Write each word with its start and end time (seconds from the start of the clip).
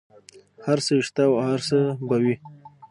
هر 0.65 0.77
څه 0.85 0.91
یې 0.97 1.03
شته 1.07 1.23
او 1.29 1.33
هر 1.47 1.59
څه 1.69 1.77
به 2.07 2.17
وي. 2.23 2.35